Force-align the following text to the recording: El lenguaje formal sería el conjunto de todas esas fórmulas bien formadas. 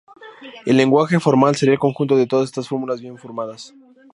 El 0.65 0.77
lenguaje 0.77 1.19
formal 1.19 1.55
sería 1.55 1.73
el 1.73 1.79
conjunto 1.79 2.17
de 2.17 2.25
todas 2.25 2.49
esas 2.49 2.67
fórmulas 2.67 3.01
bien 3.01 3.19
formadas. 3.19 3.75